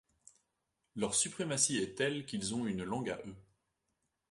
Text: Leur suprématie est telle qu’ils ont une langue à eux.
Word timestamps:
Leur 0.95 1.13
suprématie 1.13 1.77
est 1.77 1.93
telle 1.95 2.25
qu’ils 2.25 2.55
ont 2.55 2.65
une 2.65 2.83
langue 2.83 3.11
à 3.11 3.17
eux. 3.27 3.35